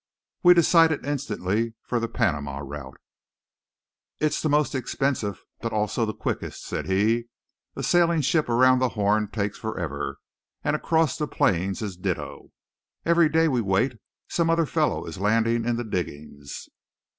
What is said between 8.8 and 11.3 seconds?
Horn takes forever; and across the